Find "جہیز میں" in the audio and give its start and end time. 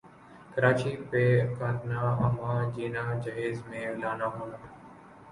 3.23-3.85